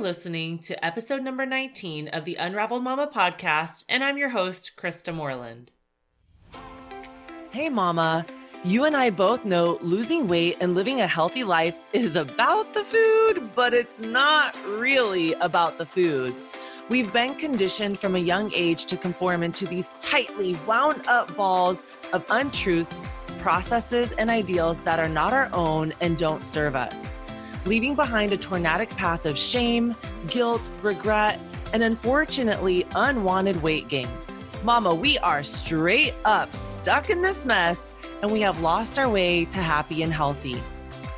[0.00, 5.14] Listening to episode number 19 of the Unraveled Mama podcast, and I'm your host, Krista
[5.14, 5.70] Moreland.
[7.50, 8.26] Hey, Mama.
[8.64, 12.82] You and I both know losing weight and living a healthy life is about the
[12.82, 16.34] food, but it's not really about the food.
[16.88, 21.84] We've been conditioned from a young age to conform into these tightly wound up balls
[22.12, 23.08] of untruths,
[23.38, 27.14] processes, and ideals that are not our own and don't serve us
[27.64, 29.94] leaving behind a tornadic path of shame,
[30.26, 31.40] guilt, regret,
[31.72, 34.08] and unfortunately, unwanted weight gain.
[34.62, 39.44] Mama, we are straight up stuck in this mess and we have lost our way
[39.46, 40.62] to happy and healthy.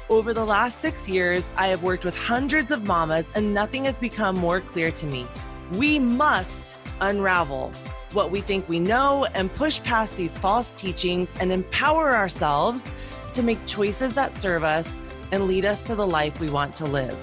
[0.09, 3.99] Over the last six years, I have worked with hundreds of mamas and nothing has
[3.99, 5.27] become more clear to me.
[5.73, 7.73] We must unravel
[8.13, 12.91] what we think we know and push past these false teachings and empower ourselves
[13.33, 14.97] to make choices that serve us
[15.33, 17.17] and lead us to the life we want to live.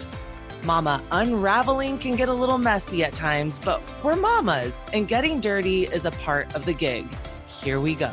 [0.66, 5.86] Mama, unraveling can get a little messy at times, but we're mamas, and getting dirty
[5.86, 7.08] is a part of the gig.
[7.48, 8.12] Here we go.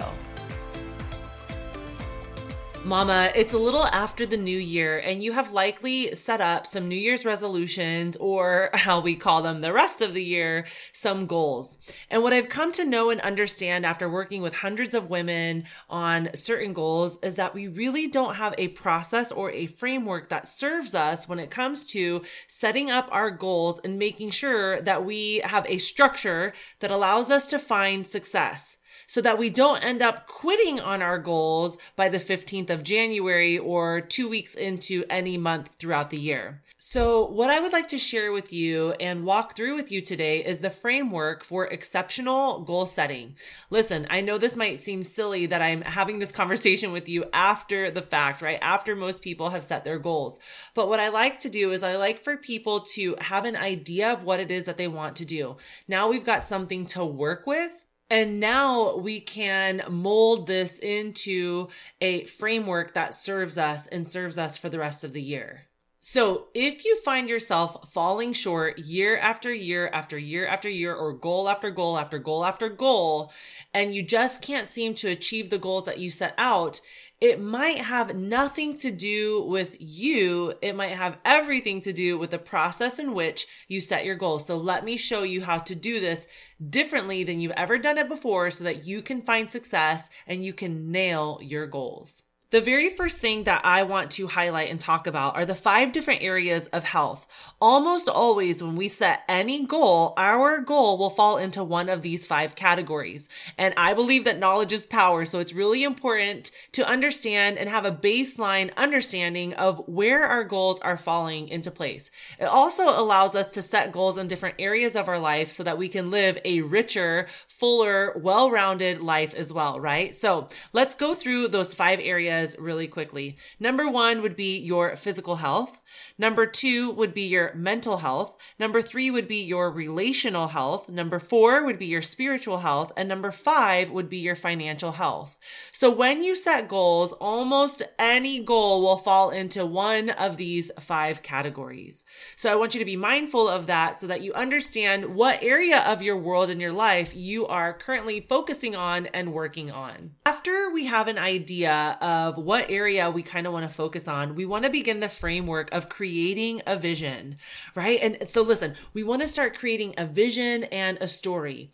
[2.83, 6.89] Mama, it's a little after the new year, and you have likely set up some
[6.89, 11.77] New Year's resolutions, or how we call them the rest of the year, some goals.
[12.09, 16.31] And what I've come to know and understand after working with hundreds of women on
[16.35, 20.95] certain goals is that we really don't have a process or a framework that serves
[20.95, 25.67] us when it comes to setting up our goals and making sure that we have
[25.69, 30.81] a structure that allows us to find success so that we don't end up quitting
[30.81, 36.11] on our goals by the 15th of January or two weeks into any month throughout
[36.11, 36.61] the year.
[36.79, 40.43] So, what I would like to share with you and walk through with you today
[40.43, 43.37] is the framework for exceptional goal setting.
[43.69, 47.91] Listen, I know this might seem silly that I'm having this conversation with you after
[47.91, 48.59] the fact, right?
[48.63, 50.39] After most people have set their goals.
[50.75, 54.13] But what I like to do is I like for people to have an idea
[54.13, 55.57] of what it is that they want to do.
[55.87, 61.69] Now we've got something to work with and now we can mold this into
[62.01, 65.67] a framework that serves us and serves us for the rest of the year.
[66.03, 71.13] So if you find yourself falling short year after year after year after year or
[71.13, 73.33] goal after goal after goal after goal,
[73.75, 76.81] and you just can't seem to achieve the goals that you set out,
[77.21, 80.55] it might have nothing to do with you.
[80.63, 84.47] It might have everything to do with the process in which you set your goals.
[84.47, 86.27] So let me show you how to do this
[86.71, 90.55] differently than you've ever done it before so that you can find success and you
[90.55, 92.23] can nail your goals.
[92.51, 95.93] The very first thing that I want to highlight and talk about are the five
[95.93, 97.29] different areas of health.
[97.61, 102.27] Almost always when we set any goal, our goal will fall into one of these
[102.27, 103.29] five categories.
[103.57, 105.27] And I believe that knowledge is power.
[105.27, 110.81] So it's really important to understand and have a baseline understanding of where our goals
[110.81, 112.11] are falling into place.
[112.41, 115.79] It also allows us to set goals in different areas of our life so that
[115.79, 120.17] we can live a richer, fuller, well-rounded life as well, right?
[120.17, 123.37] So let's go through those five areas really quickly.
[123.59, 125.80] Number one would be your physical health.
[126.19, 128.37] Number two would be your mental health.
[128.59, 130.89] Number three would be your relational health.
[130.89, 132.93] Number four would be your spiritual health.
[132.97, 135.39] And number five would be your financial health.
[135.73, 141.23] So when you set goals, almost any goal will fall into one of these five
[141.23, 142.05] categories.
[142.37, 145.81] So I want you to be mindful of that so that you understand what area
[145.81, 150.13] of your world and your life you are currently focusing on and working on.
[150.27, 154.35] After we have an idea of what area we kind of want to focus on,
[154.35, 157.39] we want to begin the framework of of creating a vision,
[157.75, 157.99] right?
[158.03, 161.71] And so listen, we want to start creating a vision and a story.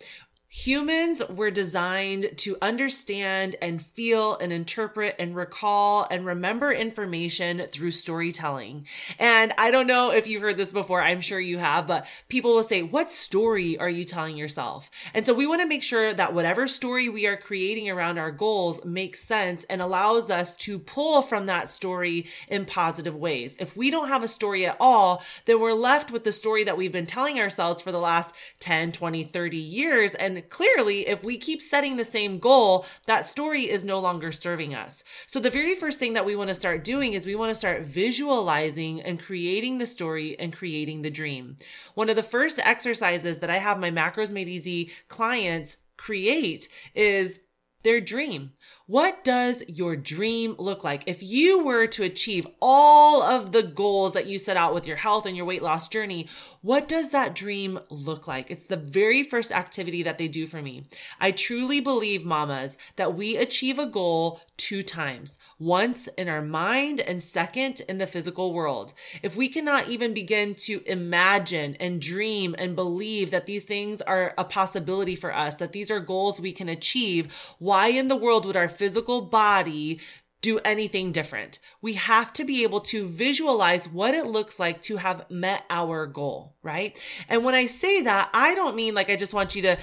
[0.65, 7.91] Humans were designed to understand and feel and interpret and recall and remember information through
[7.91, 8.87] storytelling.
[9.19, 11.03] And I don't know if you've heard this before.
[11.03, 14.91] I'm sure you have, but people will say, what story are you telling yourself?
[15.13, 18.33] And so we want to make sure that whatever story we are creating around our
[18.33, 23.59] goals makes sense and allows us to pull from that story in positive ways.
[23.61, 26.79] If we don't have a story at all, then we're left with the story that
[26.79, 30.15] we've been telling ourselves for the last 10, 20, 30 years.
[30.15, 34.75] And clearly, if we keep setting the same goal, that story is no longer serving
[34.75, 35.05] us.
[35.27, 37.55] So the very first thing that we want to start doing is we want to
[37.55, 41.57] start visualizing and creating the story and creating the dream.
[41.95, 47.41] One of the first exercises that I have my Macros Made Easy clients create is
[47.83, 48.53] their dream.
[48.87, 51.03] What does your dream look like?
[51.07, 54.97] If you were to achieve all of the goals that you set out with your
[54.97, 56.29] health and your weight loss journey,
[56.63, 58.49] what does that dream look like?
[58.51, 60.85] It's the very first activity that they do for me.
[61.21, 67.01] I truly believe, mamas, that we achieve a goal two times once in our mind
[67.01, 68.93] and second in the physical world.
[69.23, 74.33] If we cannot even begin to imagine and dream and believe that these things are
[74.39, 78.47] a possibility for us, that these are goals we can achieve, why in the world
[78.47, 80.01] would our physical body
[80.43, 81.59] do anything different.
[81.83, 86.07] We have to be able to visualize what it looks like to have met our
[86.07, 86.99] goal, right?
[87.29, 89.77] And when I say that, I don't mean like I just want you to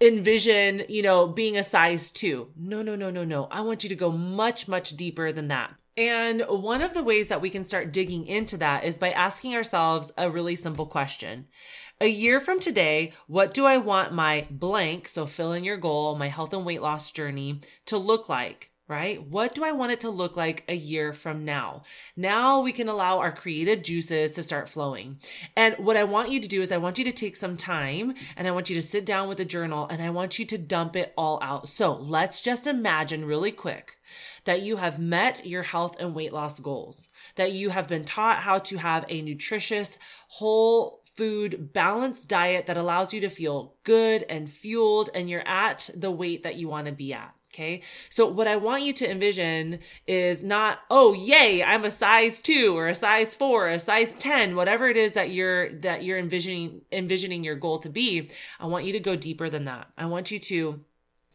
[0.00, 2.50] envision, you know, being a size two.
[2.56, 3.48] No, no, no, no, no.
[3.50, 5.74] I want you to go much, much deeper than that.
[5.98, 9.56] And one of the ways that we can start digging into that is by asking
[9.56, 11.48] ourselves a really simple question.
[12.00, 16.14] A year from today, what do I want my blank, so fill in your goal,
[16.14, 18.70] my health and weight loss journey, to look like?
[18.88, 19.22] Right?
[19.22, 21.82] What do I want it to look like a year from now?
[22.16, 25.18] Now we can allow our creative juices to start flowing.
[25.54, 28.14] And what I want you to do is I want you to take some time
[28.36, 30.58] and I want you to sit down with a journal and I want you to
[30.58, 31.68] dump it all out.
[31.68, 33.98] So let's just imagine really quick
[34.44, 38.38] that you have met your health and weight loss goals, that you have been taught
[38.38, 39.98] how to have a nutritious,
[40.28, 45.90] whole food, balanced diet that allows you to feel good and fueled, and you're at
[45.94, 47.34] the weight that you want to be at.
[47.52, 47.80] Okay.
[48.10, 52.76] So what I want you to envision is not, oh, yay, I'm a size two
[52.76, 56.18] or a size four, or a size 10, whatever it is that you're, that you're
[56.18, 58.30] envisioning, envisioning your goal to be.
[58.60, 59.88] I want you to go deeper than that.
[59.96, 60.84] I want you to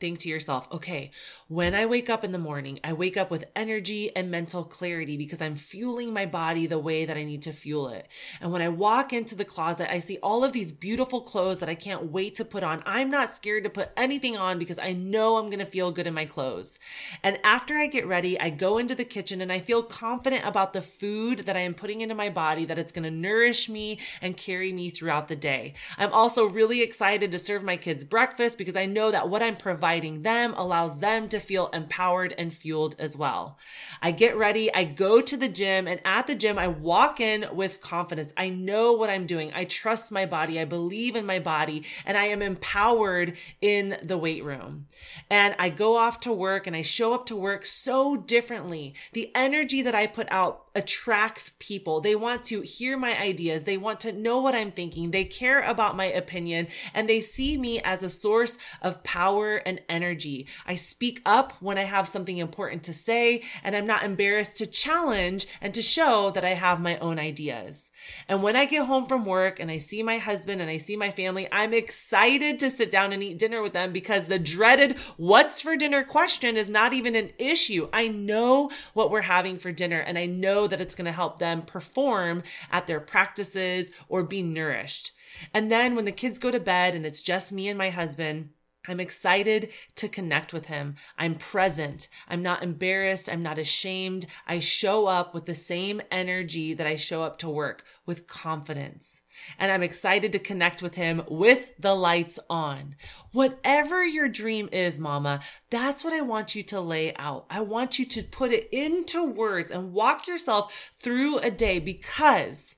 [0.04, 1.12] think to yourself, okay,
[1.48, 5.16] when I wake up in the morning, I wake up with energy and mental clarity
[5.16, 8.10] because I'm fueling my body the way that I need to fuel it.
[8.42, 11.70] And when I walk into the closet, I see all of these beautiful clothes that
[11.70, 12.84] I can't wait to put on.
[12.86, 16.06] I'm not scared to put anything on because I know I'm going to feel good
[16.06, 16.80] in my clothes.
[17.24, 20.74] And after I get ready, I go into the kitchen and I feel confident about
[20.74, 24.02] the food that I am putting into my body, that it's going to nourish me
[24.22, 25.76] and carry me throughout the day.
[25.98, 29.56] I'm also really excited to serve my kids breakfast because I know that what I'm
[29.56, 33.60] providing providing them allows them to feel empowered and fueled as well.
[34.02, 37.46] I get ready, I go to the gym, and at the gym, I walk in
[37.52, 38.34] with confidence.
[38.36, 39.52] I know what I'm doing.
[39.54, 40.60] I trust my body.
[40.60, 44.88] I believe in my body, and I am empowered in the weight room.
[45.30, 48.96] And I go off to work and I show up to work so differently.
[49.12, 52.02] The energy that I put out attracts people.
[52.02, 53.64] They want to hear my ideas.
[53.64, 55.12] They want to know what I'm thinking.
[55.12, 59.82] They care about my opinion and they see me as a source of power and
[59.88, 60.48] energy.
[60.66, 64.66] I speak up when I have something important to say and I'm not embarrassed to
[64.66, 67.92] challenge and to show that I have my own ideas.
[68.28, 70.98] And when I get home from work and I see my husband and I see
[70.98, 74.98] my family, I'm excited to sit down and eat dinner with them because the dreaded
[75.18, 77.90] what's for dinner question is not even an issue.
[77.94, 81.12] I know what we're having for dinner and I know know that it's going to
[81.12, 85.12] help them perform at their practices or be nourished.
[85.54, 88.50] And then when the kids go to bed and it's just me and my husband,
[88.88, 90.96] I'm excited to connect with him.
[91.18, 92.08] I'm present.
[92.30, 93.30] I'm not embarrassed.
[93.30, 94.26] I'm not ashamed.
[94.48, 99.22] I show up with the same energy that I show up to work with confidence.
[99.58, 102.96] And I'm excited to connect with him with the lights on.
[103.32, 107.46] Whatever your dream is, mama, that's what I want you to lay out.
[107.50, 112.76] I want you to put it into words and walk yourself through a day because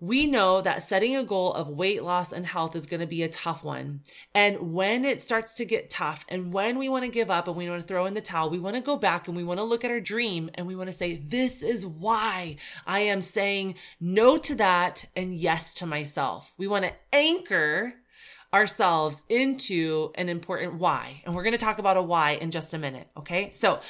[0.00, 3.22] we know that setting a goal of weight loss and health is going to be
[3.22, 4.00] a tough one.
[4.34, 7.56] And when it starts to get tough and when we want to give up and
[7.56, 9.58] we want to throw in the towel, we want to go back and we want
[9.58, 12.56] to look at our dream and we want to say, this is why
[12.86, 16.52] I am saying no to that and yes to myself.
[16.56, 17.94] We want to anchor
[18.54, 21.22] ourselves into an important why.
[21.24, 23.08] And we're going to talk about a why in just a minute.
[23.16, 23.50] Okay.
[23.50, 23.80] So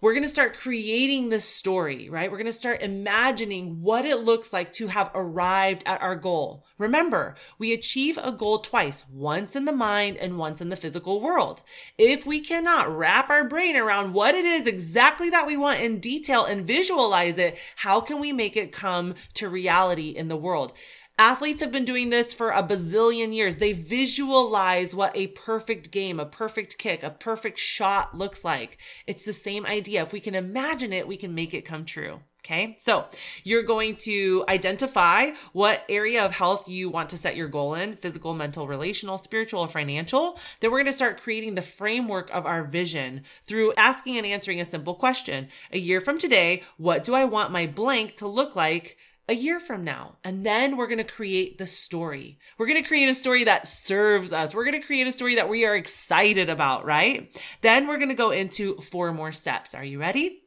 [0.00, 2.30] we're going to start creating this story, right?
[2.30, 6.66] We're going to start imagining what it looks like to have arrived at our goal.
[6.78, 11.20] Remember, we achieve a goal twice, once in the mind and once in the physical
[11.20, 11.62] world.
[11.96, 16.00] If we cannot wrap our brain around what it is exactly that we want in
[16.00, 20.72] detail and visualize it, how can we make it come to reality in the world?
[21.18, 23.56] Athletes have been doing this for a bazillion years.
[23.56, 28.76] They visualize what a perfect game, a perfect kick, a perfect shot looks like.
[29.06, 30.02] It's the same idea.
[30.02, 32.20] If we can imagine it, we can make it come true.
[32.44, 32.76] Okay.
[32.78, 33.06] So
[33.44, 37.96] you're going to identify what area of health you want to set your goal in
[37.96, 40.38] physical, mental, relational, spiritual, or financial.
[40.60, 44.60] Then we're going to start creating the framework of our vision through asking and answering
[44.60, 45.48] a simple question.
[45.72, 48.96] A year from today, what do I want my blank to look like
[49.28, 50.16] a year from now.
[50.24, 52.38] And then we're going to create the story.
[52.58, 54.54] We're going to create a story that serves us.
[54.54, 57.36] We're going to create a story that we are excited about, right?
[57.60, 59.74] Then we're going to go into four more steps.
[59.74, 60.42] Are you ready?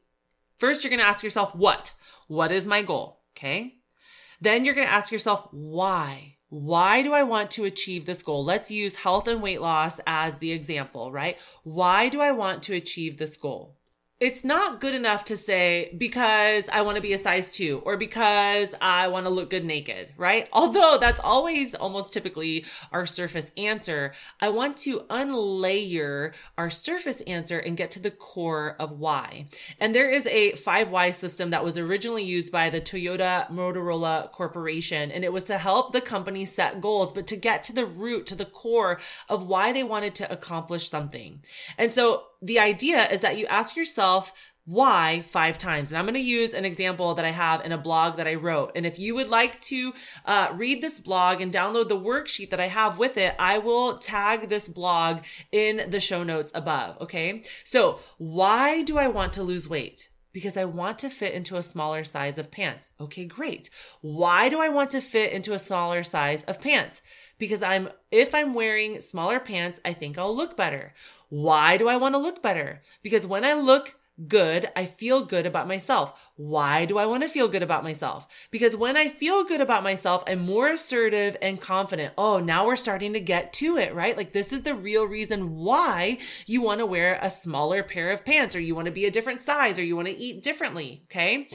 [0.57, 1.93] First, you're going to ask yourself, what?
[2.27, 3.21] What is my goal?
[3.35, 3.75] Okay.
[4.41, 6.37] Then you're going to ask yourself, why?
[6.49, 8.43] Why do I want to achieve this goal?
[8.43, 11.37] Let's use health and weight loss as the example, right?
[11.63, 13.77] Why do I want to achieve this goal?
[14.19, 17.95] It's not good enough to say because I want to be a size two or
[17.95, 20.49] because I want to look good naked, right?
[20.53, 24.11] Although that's always almost typically our surface answer.
[24.41, 29.45] I want to unlayer our surface answer and get to the core of why.
[29.79, 34.31] And there is a five why system that was originally used by the Toyota Motorola
[34.33, 35.11] Corporation.
[35.11, 38.25] And it was to help the company set goals, but to get to the root,
[38.27, 38.99] to the core
[39.29, 41.41] of why they wanted to accomplish something.
[41.77, 44.33] And so the idea is that you ask yourself
[44.69, 45.89] why five times.
[45.89, 48.35] And I'm going to use an example that I have in a blog that I
[48.35, 48.71] wrote.
[48.75, 49.93] And if you would like to
[50.25, 53.97] uh, read this blog and download the worksheet that I have with it, I will
[53.97, 57.01] tag this blog in the show notes above.
[57.01, 57.41] Okay.
[57.63, 60.09] So why do I want to lose weight?
[60.39, 62.91] Because I want to fit into a smaller size of pants.
[62.97, 63.69] Okay, great.
[63.99, 67.01] Why do I want to fit into a smaller size of pants?
[67.37, 70.93] Because I'm, if I'm wearing smaller pants, I think I'll look better.
[71.27, 72.81] Why do I want to look better?
[73.03, 76.13] Because when I look good, I feel good about myself.
[76.35, 78.27] Why do I want to feel good about myself?
[78.51, 82.13] Because when I feel good about myself, I'm more assertive and confident.
[82.17, 84.17] Oh, now we're starting to get to it, right?
[84.17, 88.25] Like this is the real reason why you want to wear a smaller pair of
[88.25, 91.03] pants or you want to be a different size or you want to eat differently.
[91.05, 91.49] Okay.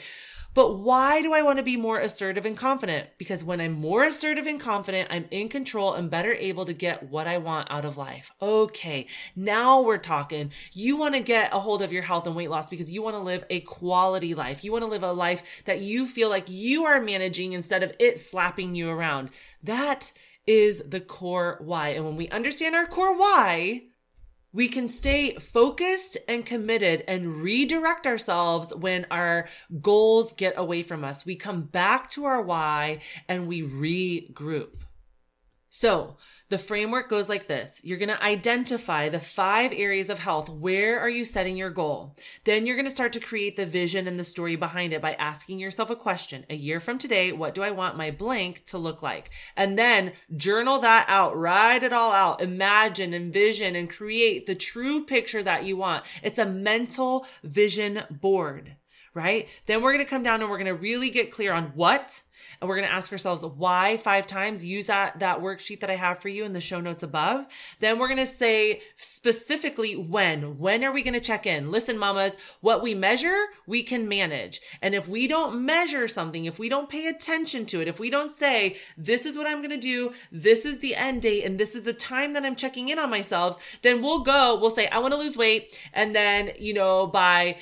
[0.55, 3.09] But why do I want to be more assertive and confident?
[3.19, 7.11] Because when I'm more assertive and confident, I'm in control and better able to get
[7.11, 8.31] what I want out of life.
[8.41, 10.53] Okay, now we're talking.
[10.73, 13.17] You want to get a hold of your health and weight loss because you want
[13.17, 14.63] to live a quality life.
[14.63, 17.93] You want to live a life that you feel like you are managing instead of
[17.99, 19.31] it slapping you around.
[19.63, 20.13] That
[20.47, 21.89] is the core why.
[21.89, 23.85] And when we understand our core why,
[24.55, 29.49] we can stay focused and committed and redirect ourselves when our
[29.83, 31.27] goals get away from us.
[31.27, 34.83] We come back to our why and we regroup.
[35.69, 36.19] So
[36.55, 37.81] the framework goes like this.
[37.83, 40.49] You're going to identify the five areas of health.
[40.49, 42.15] Where are you setting your goal?
[42.45, 45.15] Then you're going to start to create the vision and the story behind it by
[45.15, 46.47] asking yourself a question.
[46.49, 49.31] A year from today, what do I want my blank to look like?
[49.57, 55.05] And then journal that out, write it all out, imagine, envision, and create the true
[55.05, 56.05] picture that you want.
[56.23, 58.77] It's a mental vision board
[59.15, 59.49] right?
[59.67, 62.23] Then we're going to come down and we're going to really get clear on what
[62.61, 64.65] and we're going to ask ourselves why five times.
[64.65, 67.47] Use that, that worksheet that I have for you in the show notes above.
[67.81, 70.59] Then we're going to say specifically when.
[70.59, 71.71] When are we going to check in?
[71.71, 74.61] Listen, mamas, what we measure, we can manage.
[74.81, 78.11] And if we don't measure something, if we don't pay attention to it, if we
[78.11, 81.59] don't say, this is what I'm going to do, this is the end date, and
[81.59, 84.89] this is the time that I'm checking in on myself, then we'll go, we'll say,
[84.89, 85.79] I want to lose weight.
[85.93, 87.57] And then, you know, by,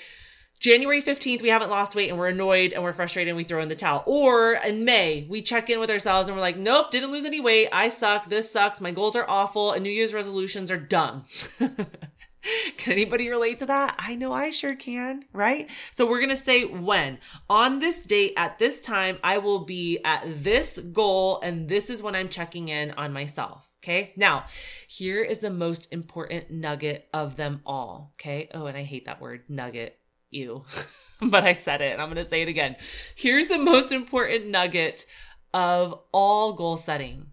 [0.62, 3.60] January 15th, we haven't lost weight and we're annoyed and we're frustrated and we throw
[3.60, 4.04] in the towel.
[4.06, 7.40] Or in May, we check in with ourselves and we're like, nope, didn't lose any
[7.40, 7.68] weight.
[7.72, 8.28] I suck.
[8.28, 8.80] This sucks.
[8.80, 11.24] My goals are awful and New Year's resolutions are dumb.
[11.58, 13.96] can anybody relate to that?
[13.98, 15.68] I know I sure can, right?
[15.90, 17.18] So we're going to say when.
[17.50, 22.04] On this date, at this time, I will be at this goal and this is
[22.04, 23.68] when I'm checking in on myself.
[23.82, 24.12] Okay.
[24.16, 24.44] Now,
[24.86, 28.14] here is the most important nugget of them all.
[28.14, 28.48] Okay.
[28.54, 29.98] Oh, and I hate that word nugget
[30.32, 30.64] you,
[31.20, 32.76] but I said it and I'm going to say it again.
[33.14, 35.06] Here's the most important nugget
[35.54, 37.26] of all goal setting.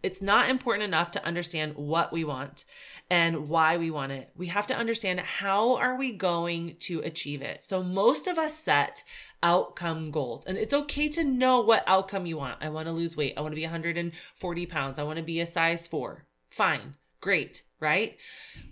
[0.00, 2.64] It's not important enough to understand what we want
[3.10, 4.30] and why we want it.
[4.36, 7.64] We have to understand how are we going to achieve it.
[7.64, 9.02] So most of us set
[9.42, 12.58] outcome goals and it's okay to know what outcome you want.
[12.60, 13.34] I want to lose weight.
[13.36, 14.98] I want to be 140 pounds.
[14.98, 16.26] I want to be a size four.
[16.48, 16.94] Fine.
[17.20, 17.64] Great.
[17.80, 18.16] Right.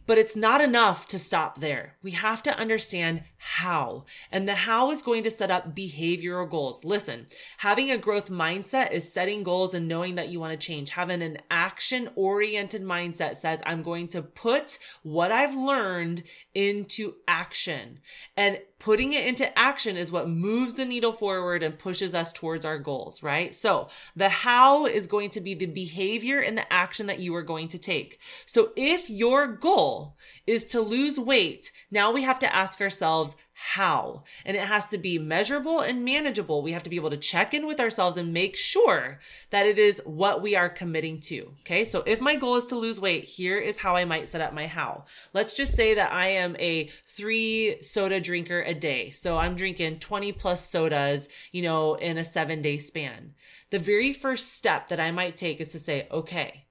[0.07, 1.97] But it's not enough to stop there.
[2.01, 4.05] We have to understand how.
[4.31, 6.85] And the how is going to set up behavioral goals.
[6.85, 7.27] Listen,
[7.59, 10.91] having a growth mindset is setting goals and knowing that you want to change.
[10.91, 16.23] Having an action oriented mindset says, I'm going to put what I've learned
[16.55, 17.99] into action.
[18.37, 22.65] And putting it into action is what moves the needle forward and pushes us towards
[22.65, 23.55] our goals, right?
[23.55, 27.43] So the how is going to be the behavior and the action that you are
[27.43, 28.21] going to take.
[28.45, 33.37] So if if your goal is to lose weight, now we have to ask ourselves,
[33.59, 34.23] how.
[34.45, 36.63] And it has to be measurable and manageable.
[36.63, 39.19] We have to be able to check in with ourselves and make sure
[39.51, 41.55] that it is what we are committing to.
[41.61, 41.87] Okay.
[41.87, 44.53] So if my goal is to lose weight, here is how I might set up
[44.53, 45.05] my how.
[45.33, 49.11] Let's just say that I am a three soda drinker a day.
[49.11, 53.33] So I'm drinking 20 plus sodas, you know, in a seven day span.
[53.71, 56.66] The very first step that I might take is to say, okay,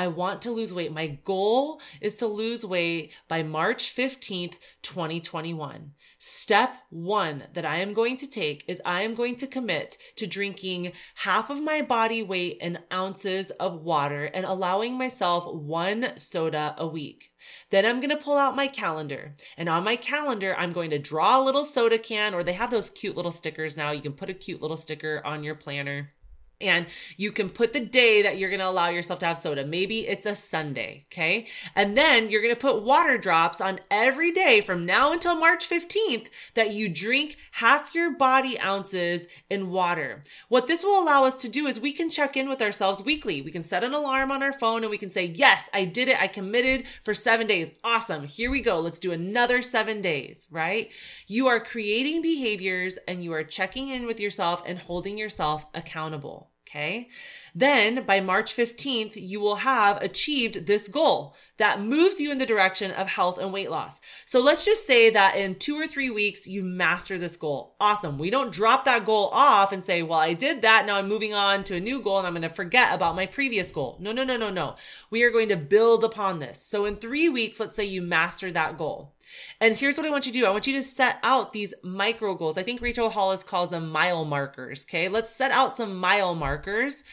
[0.00, 0.94] I want to lose weight.
[0.94, 5.92] My goal is to lose weight by March 15th, 2021.
[6.18, 10.26] Step one that I am going to take is I am going to commit to
[10.26, 16.74] drinking half of my body weight in ounces of water and allowing myself one soda
[16.78, 17.30] a week.
[17.68, 20.98] Then I'm going to pull out my calendar and on my calendar, I'm going to
[20.98, 23.90] draw a little soda can or they have those cute little stickers now.
[23.90, 26.14] You can put a cute little sticker on your planner
[26.60, 26.86] and
[27.16, 29.64] you can put the day that you're going to allow yourself to have soda.
[29.64, 31.06] Maybe it's a Sunday.
[31.10, 31.46] Okay.
[31.74, 35.68] And then you're going to put water drops on every day from now until March
[35.68, 40.22] 15th that you drink half your body ounces in water.
[40.48, 43.40] What this will allow us to do is we can check in with ourselves weekly.
[43.40, 46.08] We can set an alarm on our phone and we can say, yes, I did
[46.08, 46.20] it.
[46.20, 47.72] I committed for seven days.
[47.82, 48.24] Awesome.
[48.24, 48.80] Here we go.
[48.80, 50.90] Let's do another seven days, right?
[51.26, 56.49] You are creating behaviors and you are checking in with yourself and holding yourself accountable.
[56.70, 57.08] Okay.
[57.52, 62.46] Then by March 15th, you will have achieved this goal that moves you in the
[62.46, 64.00] direction of health and weight loss.
[64.24, 67.74] So let's just say that in two or three weeks, you master this goal.
[67.80, 68.20] Awesome.
[68.20, 70.86] We don't drop that goal off and say, well, I did that.
[70.86, 73.26] Now I'm moving on to a new goal and I'm going to forget about my
[73.26, 73.96] previous goal.
[73.98, 74.76] No, no, no, no, no.
[75.10, 76.62] We are going to build upon this.
[76.62, 79.12] So in three weeks, let's say you master that goal.
[79.60, 80.46] And here's what I want you to do.
[80.46, 82.58] I want you to set out these micro goals.
[82.58, 84.84] I think Rachel Hollis calls them mile markers.
[84.88, 85.08] Okay.
[85.08, 87.04] Let's set out some mile markers.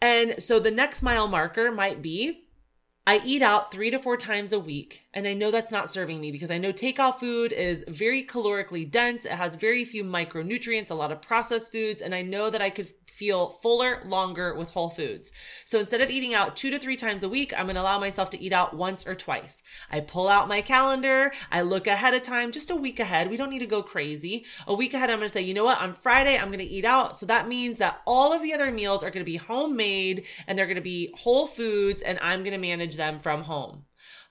[0.00, 2.44] And so the next mile marker might be
[3.06, 5.02] I eat out three to four times a week.
[5.12, 8.90] And I know that's not serving me because I know takeout food is very calorically
[8.90, 9.26] dense.
[9.26, 12.00] It has very few micronutrients, a lot of processed foods.
[12.00, 15.30] And I know that I could feel fuller longer with whole foods.
[15.64, 18.00] So instead of eating out two to three times a week, I'm going to allow
[18.00, 19.62] myself to eat out once or twice.
[19.90, 21.32] I pull out my calendar.
[21.52, 23.30] I look ahead of time, just a week ahead.
[23.30, 24.44] We don't need to go crazy.
[24.66, 25.80] A week ahead, I'm going to say, you know what?
[25.80, 27.16] On Friday, I'm going to eat out.
[27.16, 30.58] So that means that all of the other meals are going to be homemade and
[30.58, 33.84] they're going to be whole foods and I'm going to manage them from home.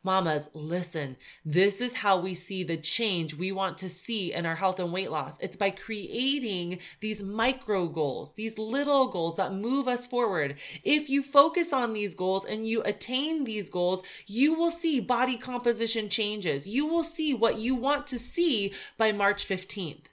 [0.05, 4.55] Mamas, listen, this is how we see the change we want to see in our
[4.55, 5.37] health and weight loss.
[5.39, 10.55] It's by creating these micro goals, these little goals that move us forward.
[10.83, 15.37] If you focus on these goals and you attain these goals, you will see body
[15.37, 16.67] composition changes.
[16.67, 20.07] You will see what you want to see by March 15th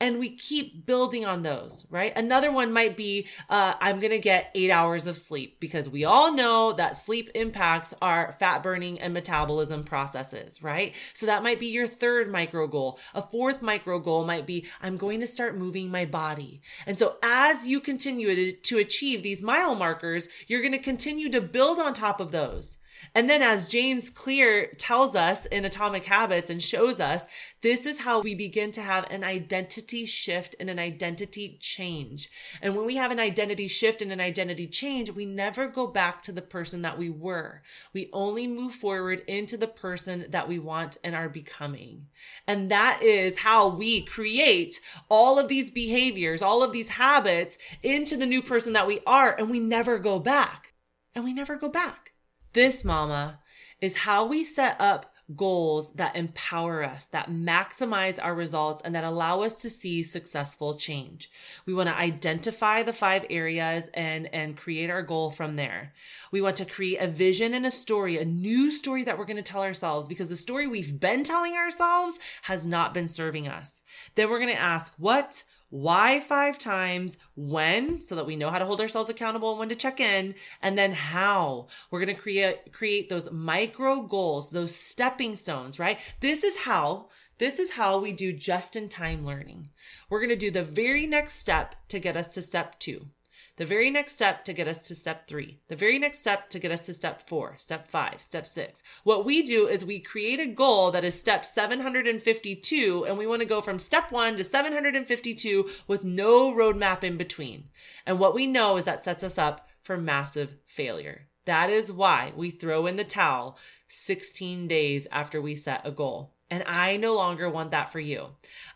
[0.00, 2.16] and we keep building on those, right?
[2.16, 6.04] Another one might be, uh, I'm going to get eight hours of sleep because we
[6.04, 10.94] all know that sleep impacts our fat burning and metabolism processes, right?
[11.14, 12.98] So that might be your third micro goal.
[13.14, 16.60] A fourth micro goal might be, I'm going to start moving my body.
[16.86, 21.40] And so as you continue to achieve these mile markers, you're going to continue to
[21.40, 22.78] build on top of those.
[23.14, 27.26] And then as James Clear tells us in Atomic Habits and shows us,
[27.60, 32.30] this is how we begin to have an identity shift and an identity change.
[32.60, 36.22] And when we have an identity shift and an identity change, we never go back
[36.22, 37.62] to the person that we were.
[37.92, 42.06] We only move forward into the person that we want and are becoming.
[42.46, 48.16] And that is how we create all of these behaviors, all of these habits into
[48.16, 49.34] the new person that we are.
[49.38, 50.72] And we never go back.
[51.14, 52.13] And we never go back.
[52.54, 53.40] This, mama,
[53.80, 59.02] is how we set up goals that empower us, that maximize our results, and that
[59.02, 61.30] allow us to see successful change.
[61.66, 65.94] We want to identify the five areas and, and create our goal from there.
[66.30, 69.36] We want to create a vision and a story, a new story that we're going
[69.36, 73.82] to tell ourselves because the story we've been telling ourselves has not been serving us.
[74.14, 75.42] Then we're going to ask, what
[75.74, 79.68] why five times, when, so that we know how to hold ourselves accountable and when
[79.68, 81.66] to check in, and then how.
[81.90, 85.98] We're going to create, create those micro goals, those stepping stones, right?
[86.20, 87.08] This is how,
[87.38, 89.70] this is how we do just in time learning.
[90.08, 93.08] We're going to do the very next step to get us to step two
[93.56, 96.58] the very next step to get us to step three, the very next step to
[96.58, 98.82] get us to step four, step five, step six.
[99.04, 103.42] What we do is we create a goal that is step 752, and we want
[103.42, 107.70] to go from step one to 752 with no roadmap in between.
[108.04, 111.28] And what we know is that sets us up for massive failure.
[111.44, 113.56] That is why we throw in the towel
[113.88, 116.32] 16 days after we set a goal.
[116.54, 118.28] And I no longer want that for you.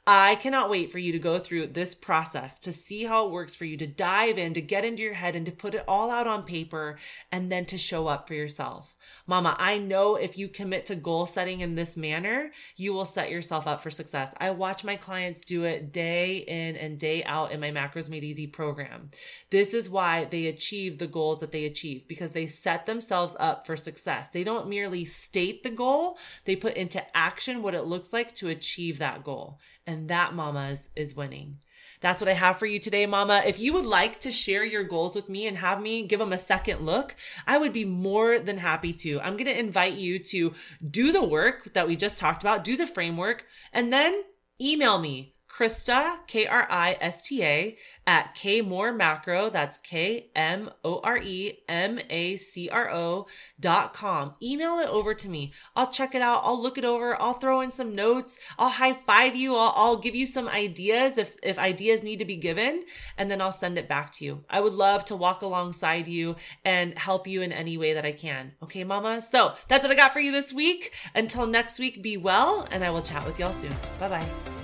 [0.04, 3.54] I cannot wait for you to go through this process to see how it works
[3.54, 6.10] for you, to dive in, to get into your head and to put it all
[6.10, 6.98] out on paper
[7.30, 8.96] and then to show up for yourself.
[9.26, 13.30] Mama, I know if you commit to goal setting in this manner, you will set
[13.30, 14.34] yourself up for success.
[14.38, 18.24] I watch my clients do it day in and day out in my Macros Made
[18.24, 19.10] Easy program.
[19.50, 23.66] This is why they achieve the goals that they achieve because they set themselves up
[23.66, 24.28] for success.
[24.30, 28.48] They don't merely state the goal, they put into action what it looks like to
[28.48, 29.58] achieve that goal.
[29.86, 31.58] And that, mamas, is winning.
[32.00, 33.42] That's what I have for you today, mama.
[33.44, 36.32] If you would like to share your goals with me and have me give them
[36.32, 39.20] a second look, I would be more than happy to.
[39.20, 40.54] I'm going to invite you to
[40.88, 44.22] do the work that we just talked about, do the framework, and then
[44.60, 50.30] email me Krista, K R I S T A, at K More Macro, that's K
[50.34, 53.26] M O R E M A C R O
[53.60, 54.34] dot com.
[54.42, 55.52] Email it over to me.
[55.76, 56.40] I'll check it out.
[56.44, 57.20] I'll look it over.
[57.20, 58.38] I'll throw in some notes.
[58.58, 59.54] I'll high five you.
[59.56, 62.84] I'll, I'll give you some ideas if, if ideas need to be given,
[63.18, 64.44] and then I'll send it back to you.
[64.48, 68.12] I would love to walk alongside you and help you in any way that I
[68.12, 68.52] can.
[68.62, 69.20] Okay, mama?
[69.20, 70.94] So that's what I got for you this week.
[71.14, 73.74] Until next week, be well, and I will chat with y'all soon.
[73.98, 74.57] Bye bye.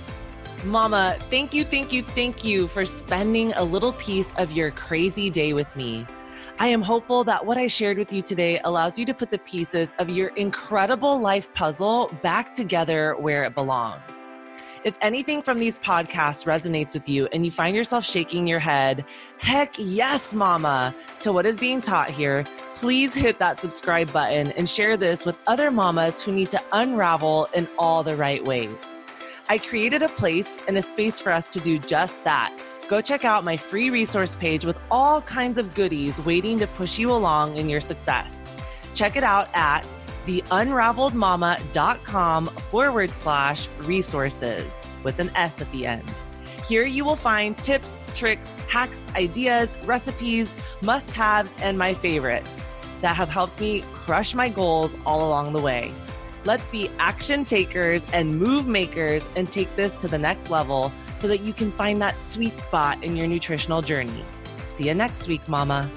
[0.65, 5.29] Mama, thank you, thank you, thank you for spending a little piece of your crazy
[5.29, 6.07] day with me.
[6.59, 9.37] I am hopeful that what I shared with you today allows you to put the
[9.37, 14.27] pieces of your incredible life puzzle back together where it belongs.
[14.83, 19.05] If anything from these podcasts resonates with you and you find yourself shaking your head,
[19.37, 24.67] heck yes, mama, to what is being taught here, please hit that subscribe button and
[24.67, 28.99] share this with other mamas who need to unravel in all the right ways.
[29.47, 32.51] I created a place and a space for us to do just that.
[32.87, 36.97] Go check out my free resource page with all kinds of goodies waiting to push
[36.97, 38.43] you along in your success.
[38.95, 39.85] Check it out at
[40.25, 46.11] theunraveledmama.com forward slash resources with an S at the end.
[46.67, 52.49] Here you will find tips, tricks, hacks, ideas, recipes, must haves, and my favorites
[53.01, 55.93] that have helped me crush my goals all along the way.
[56.45, 61.27] Let's be action takers and move makers and take this to the next level so
[61.27, 64.23] that you can find that sweet spot in your nutritional journey.
[64.57, 65.89] See you next week, Mama.